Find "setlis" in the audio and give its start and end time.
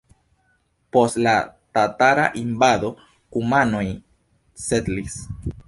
4.67-5.23